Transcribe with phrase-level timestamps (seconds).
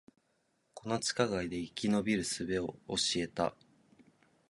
[0.73, 3.53] この地下街で生き延びる術を教えた